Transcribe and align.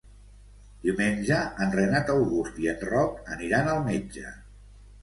Diumenge 0.85 1.37
en 1.65 1.75
Renat 1.75 2.09
August 2.15 2.59
i 2.65 2.71
en 2.75 2.83
Roc 2.95 3.25
aniran 3.39 3.75
al 3.77 3.89
metge. 3.91 4.35